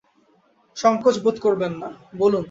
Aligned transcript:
সংকোচ 0.77 1.15
বোধ 1.19 1.35
করবেন 1.39 1.73
না, 1.73 1.89
বলুন। 2.17 2.39